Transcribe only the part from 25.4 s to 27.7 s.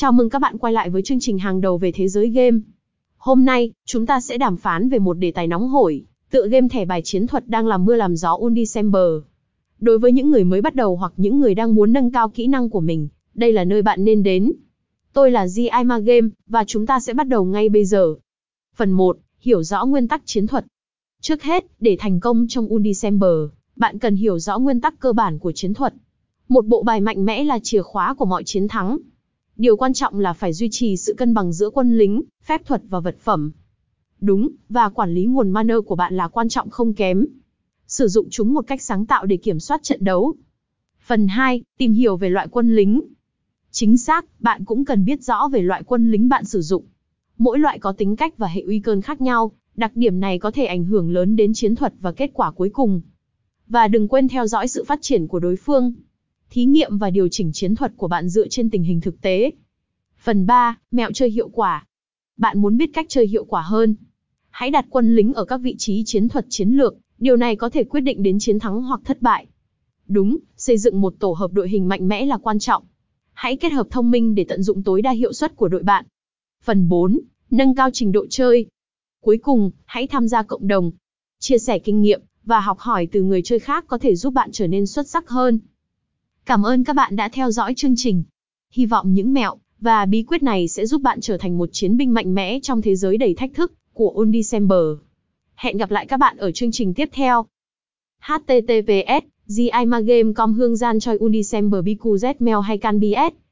chiến thuật. Một bộ bài mạnh mẽ là